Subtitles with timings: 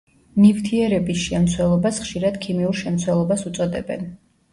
[0.43, 4.09] ნივთიერების შემცველობას ხშირად ქიმიურ შემცველობას უწოდებენ.